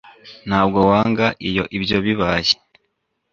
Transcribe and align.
ntabwo 0.47 0.79
wanga 0.89 1.25
iyo 1.49 1.63
ibyo 1.77 1.97
bibaye 2.05 2.53